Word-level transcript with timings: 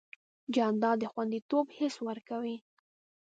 جانداد 0.55 0.97
د 1.01 1.03
خوندیتوب 1.11 1.65
حس 1.77 1.95
ورکوي. 2.07 2.57